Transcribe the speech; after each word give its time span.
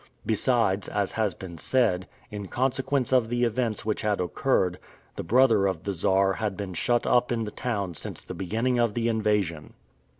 Besides, 0.25 0.87
as 0.89 1.11
has 1.11 1.35
been 1.35 1.59
said, 1.59 2.07
in 2.31 2.47
consequence 2.47 3.13
of 3.13 3.29
the 3.29 3.43
events 3.43 3.85
which 3.85 4.01
had 4.01 4.19
occurred, 4.19 4.79
the 5.15 5.21
brother 5.21 5.67
of 5.67 5.83
the 5.83 5.93
Czar 5.93 6.33
had 6.33 6.57
been 6.57 6.73
shut 6.73 7.05
up 7.05 7.31
in 7.31 7.43
the 7.43 7.51
town 7.51 7.93
since 7.93 8.23
the 8.23 8.33
beginning 8.33 8.79
of 8.79 8.95
the 8.95 9.07
invasion. 9.09 9.75